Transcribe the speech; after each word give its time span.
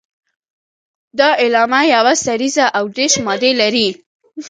دا 1.19 1.29
اعلامیه 1.43 1.85
یوه 1.95 2.13
سريزه 2.25 2.65
او 2.77 2.83
دېرش 2.97 3.15
مادې 3.25 3.51
لري. 3.61 3.87